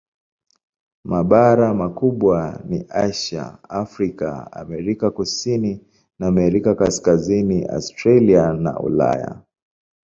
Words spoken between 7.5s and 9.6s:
Australia na Ulaya.